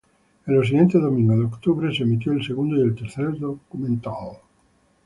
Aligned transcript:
En 0.47 0.55
los 0.55 0.65
siguientes 0.67 0.99
domingos 0.99 1.37
de 1.37 1.43
octubre 1.45 1.95
se 1.95 2.01
emitió 2.01 2.31
el 2.31 2.43
segundo 2.43 2.75
y 2.75 2.81
el 2.81 2.95
tercer 2.95 3.37
documental. 3.37 4.37